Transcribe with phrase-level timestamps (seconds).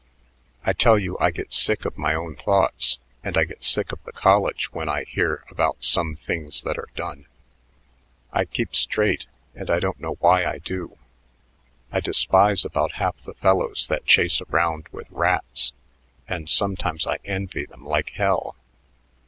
[0.65, 4.03] I tell you I get sick of my own thoughts, and I get sick of
[4.03, 7.27] the college when I hear about some things that are done.
[8.33, 10.97] I keep straight, and I don't know why I do,
[11.91, 15.71] I despise about half the fellows that chase around with rats,
[16.27, 18.55] and sometimes I envy them like hell.